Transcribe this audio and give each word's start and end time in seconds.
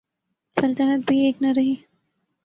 سلطنت 0.57 1.07
بھی 1.07 1.17
ایک 1.25 1.41
نہ 1.41 1.51
رہی۔ 1.55 1.75